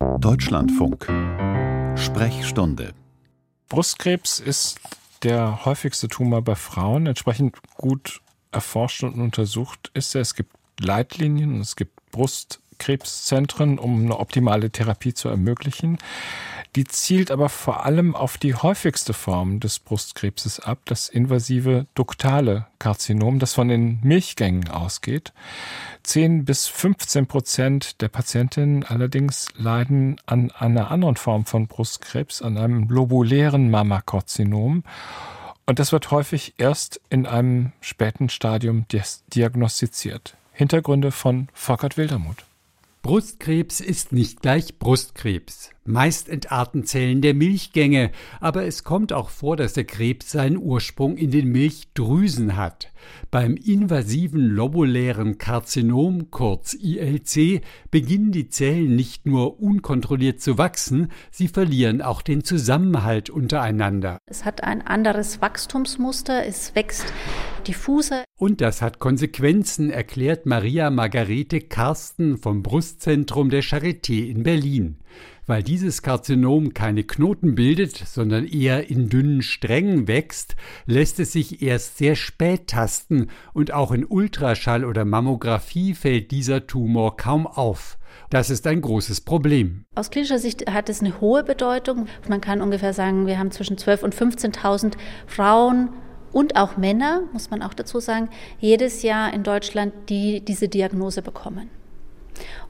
[0.00, 1.06] Deutschlandfunk
[1.94, 2.94] Sprechstunde
[3.68, 4.80] Brustkrebs ist
[5.22, 7.06] der häufigste Tumor bei Frauen.
[7.06, 10.22] Entsprechend gut erforscht und untersucht ist er.
[10.22, 15.98] Es gibt Leitlinien und es gibt Brustkrebszentren, um eine optimale Therapie zu ermöglichen.
[16.76, 22.66] Die zielt aber vor allem auf die häufigste Form des Brustkrebses ab, das invasive duktale
[22.78, 25.32] Karzinom, das von den Milchgängen ausgeht.
[26.04, 32.56] 10 bis 15 Prozent der Patientinnen allerdings leiden an einer anderen Form von Brustkrebs, an
[32.56, 34.84] einem lobulären Mammakarzinom.
[35.66, 38.86] Und das wird häufig erst in einem späten Stadium
[39.34, 40.36] diagnostiziert.
[40.52, 42.44] Hintergründe von Volkert Wildermuth.
[43.02, 45.70] Brustkrebs ist nicht gleich Brustkrebs.
[45.86, 51.16] Meist entarten Zellen der Milchgänge, aber es kommt auch vor, dass der Krebs seinen Ursprung
[51.16, 52.89] in den Milchdrüsen hat.
[53.30, 61.48] Beim invasiven lobulären Karzinom, kurz ILC, beginnen die Zellen nicht nur unkontrolliert zu wachsen, sie
[61.48, 64.18] verlieren auch den Zusammenhalt untereinander.
[64.26, 67.12] Es hat ein anderes Wachstumsmuster, es wächst
[67.66, 68.24] diffuser.
[68.38, 74.96] Und das hat Konsequenzen, erklärt Maria Margarete Karsten vom Brustzentrum der Charité in Berlin.
[75.50, 80.54] Weil dieses Karzinom keine Knoten bildet, sondern eher in dünnen Strängen wächst,
[80.86, 86.68] lässt es sich erst sehr spät tasten und auch in Ultraschall oder Mammographie fällt dieser
[86.68, 87.98] Tumor kaum auf.
[88.30, 89.86] Das ist ein großes Problem.
[89.96, 92.06] Aus klinischer Sicht hat es eine hohe Bedeutung.
[92.28, 94.92] Man kann ungefähr sagen, wir haben zwischen 12.000 und 15.000
[95.26, 95.88] Frauen
[96.30, 98.28] und auch Männer, muss man auch dazu sagen,
[98.60, 101.70] jedes Jahr in Deutschland, die diese Diagnose bekommen.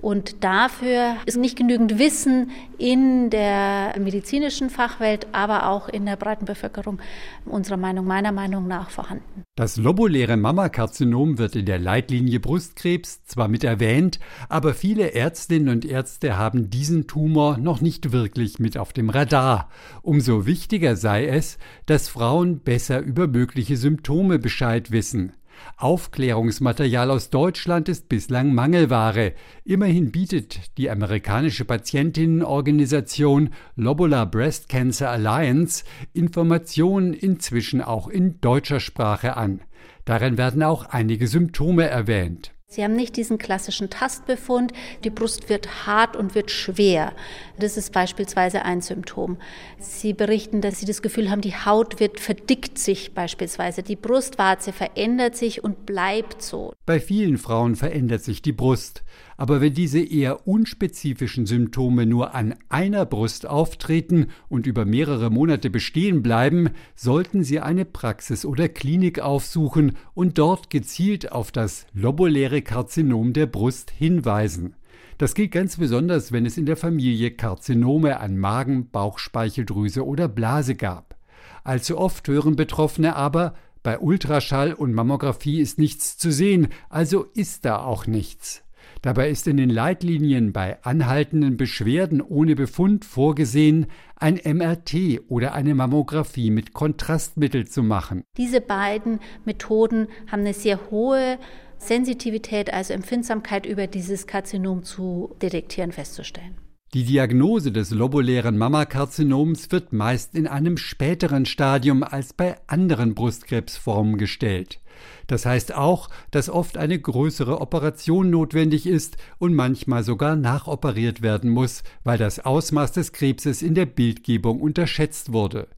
[0.00, 6.44] Und dafür ist nicht genügend Wissen in der medizinischen Fachwelt, aber auch in der breiten
[6.44, 6.98] Bevölkerung
[7.44, 9.44] unserer Meinung, meiner Meinung nach vorhanden.
[9.56, 15.84] Das lobuläre Mammakarzinom wird in der Leitlinie Brustkrebs zwar mit erwähnt, aber viele Ärztinnen und
[15.86, 19.70] Ärzte haben diesen Tumor noch nicht wirklich mit auf dem Radar.
[20.02, 25.32] Umso wichtiger sei es, dass Frauen besser über mögliche Symptome Bescheid wissen.
[25.76, 29.34] Aufklärungsmaterial aus Deutschland ist bislang Mangelware.
[29.64, 39.36] Immerhin bietet die amerikanische Patientinnenorganisation Lobular Breast Cancer Alliance Informationen inzwischen auch in deutscher Sprache
[39.36, 39.60] an.
[40.04, 42.55] Darin werden auch einige Symptome erwähnt.
[42.68, 44.72] Sie haben nicht diesen klassischen Tastbefund.
[45.04, 47.12] Die Brust wird hart und wird schwer.
[47.60, 49.36] Das ist beispielsweise ein Symptom.
[49.78, 53.84] Sie berichten, dass Sie das Gefühl haben, die Haut wird verdickt sich beispielsweise.
[53.84, 56.72] Die Brustwarze verändert sich und bleibt so.
[56.86, 59.04] Bei vielen Frauen verändert sich die Brust.
[59.36, 65.68] Aber wenn diese eher unspezifischen Symptome nur an einer Brust auftreten und über mehrere Monate
[65.68, 72.55] bestehen bleiben, sollten Sie eine Praxis oder Klinik aufsuchen und dort gezielt auf das lobuläre
[72.62, 74.74] Karzinom der Brust hinweisen.
[75.18, 80.74] Das gilt ganz besonders, wenn es in der Familie Karzinome an Magen, Bauchspeicheldrüse oder Blase
[80.74, 81.16] gab.
[81.64, 87.64] Allzu oft hören Betroffene aber, bei Ultraschall und Mammographie ist nichts zu sehen, also ist
[87.64, 88.62] da auch nichts.
[89.02, 93.86] Dabei ist in den Leitlinien bei anhaltenden Beschwerden ohne Befund vorgesehen,
[94.16, 98.24] ein MRT oder eine Mammographie mit Kontrastmittel zu machen.
[98.36, 101.38] Diese beiden Methoden haben eine sehr hohe
[101.78, 106.56] Sensitivität, also Empfindsamkeit über dieses Karzinom zu detektieren, festzustellen.
[106.94, 114.16] Die Diagnose des lobulären Mammakarzinoms wird meist in einem späteren Stadium als bei anderen Brustkrebsformen
[114.18, 114.80] gestellt.
[115.26, 121.50] Das heißt auch, dass oft eine größere Operation notwendig ist und manchmal sogar nachoperiert werden
[121.50, 125.68] muss, weil das Ausmaß des Krebses in der Bildgebung unterschätzt wurde.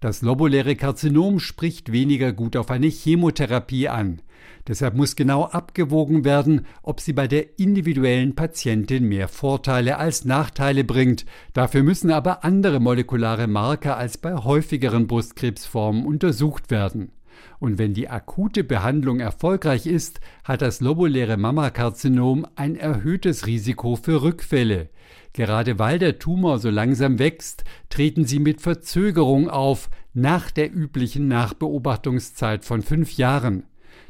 [0.00, 4.22] Das lobuläre Karzinom spricht weniger gut auf eine Chemotherapie an.
[4.68, 10.82] Deshalb muss genau abgewogen werden, ob sie bei der individuellen Patientin mehr Vorteile als Nachteile
[10.82, 11.24] bringt.
[11.52, 17.12] Dafür müssen aber andere molekulare Marker als bei häufigeren Brustkrebsformen untersucht werden.
[17.58, 24.22] Und wenn die akute Behandlung erfolgreich ist, hat das lobuläre Mammakarzinom ein erhöhtes Risiko für
[24.22, 24.90] Rückfälle.
[25.32, 31.28] Gerade weil der Tumor so langsam wächst, treten sie mit Verzögerung auf, nach der üblichen
[31.28, 33.64] Nachbeobachtungszeit von fünf Jahren.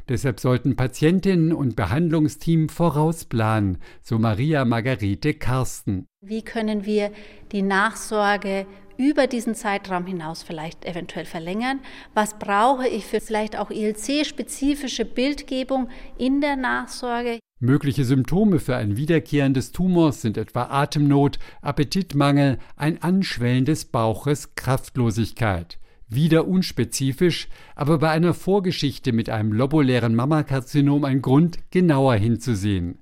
[0.07, 6.07] Deshalb sollten Patientinnen und Behandlungsteam vorausplanen, so Maria Margarete Karsten.
[6.21, 7.11] Wie können wir
[7.51, 8.65] die Nachsorge
[8.97, 11.79] über diesen Zeitraum hinaus vielleicht eventuell verlängern?
[12.13, 17.39] Was brauche ich für vielleicht auch ILC-spezifische Bildgebung in der Nachsorge?
[17.59, 25.79] Mögliche Symptome für ein wiederkehrendes Tumors sind etwa Atemnot, Appetitmangel, ein Anschwellen des Bauches, Kraftlosigkeit.
[26.07, 32.99] Wieder unspezifisch, aber bei einer Vorgeschichte mit einem lobulären Mammakarzinom ein Grund, genauer hinzusehen.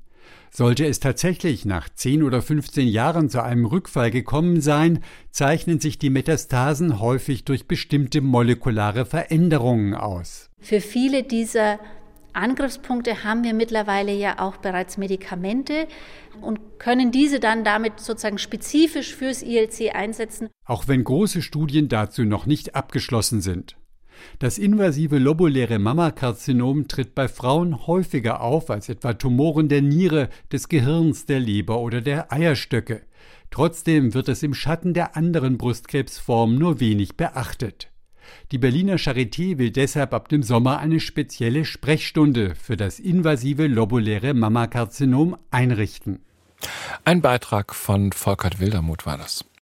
[0.56, 6.00] Sollte es tatsächlich nach 10 oder 15 Jahren zu einem Rückfall gekommen sein, zeichnen sich
[6.00, 10.50] die Metastasen häufig durch bestimmte molekulare Veränderungen aus.
[10.62, 11.78] Für viele dieser
[12.32, 15.88] Angriffspunkte haben wir mittlerweile ja auch bereits Medikamente
[16.40, 20.48] und können diese dann damit sozusagen spezifisch fürs ILC einsetzen.
[20.64, 23.76] Auch wenn große Studien dazu noch nicht abgeschlossen sind.
[24.40, 30.70] Das invasive lobuläre Mammakarzinom tritt bei Frauen häufiger auf als etwa Tumoren der Niere, des
[30.70, 33.02] Gehirns, der Leber oder der Eierstöcke.
[33.52, 37.90] Trotzdem wird es im Schatten der anderen Brustkrebsformen nur wenig beachtet.
[38.52, 44.34] Die Berliner Charité will deshalb ab dem Sommer eine spezielle Sprechstunde für das invasive lobuläre
[44.34, 46.20] Mammakarzinom einrichten.
[47.04, 49.46] Ein Beitrag von Volkert Wildermuth war das.